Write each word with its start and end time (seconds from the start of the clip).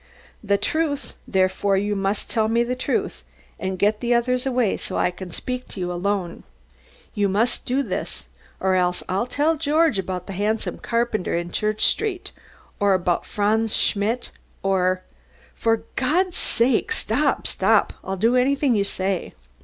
"The 0.43 0.57
truth, 0.57 1.13
therefore, 1.27 1.77
you 1.77 1.95
must 1.95 2.27
tell 2.27 2.47
me 2.47 2.63
the 2.63 2.75
truth, 2.75 3.23
and 3.59 3.77
get 3.77 3.99
the 3.99 4.15
others 4.15 4.47
away, 4.47 4.75
so 4.77 4.97
I 4.97 5.11
can 5.11 5.29
speak 5.29 5.67
to 5.67 5.79
you 5.79 5.91
alone. 5.91 6.41
You 7.13 7.29
must 7.29 7.65
do 7.67 7.83
this 7.83 8.25
or 8.59 8.73
else 8.73 9.03
I'll 9.07 9.27
tell 9.27 9.57
George 9.57 9.99
about 9.99 10.25
the 10.25 10.33
handsome 10.33 10.79
carpenter 10.79 11.37
in 11.37 11.51
Church 11.51 11.85
street, 11.85 12.31
or 12.79 12.95
about 12.95 13.27
Franz 13.27 13.75
Schmid, 13.75 14.29
or" 14.63 15.03
"For 15.55 15.83
God's 15.95 16.35
sake, 16.35 16.91
stop 16.91 17.45
stop 17.45 17.93
I'll 18.03 18.17
do 18.17 18.35
anything 18.35 18.73
you 18.73 18.83
say." 18.83 19.35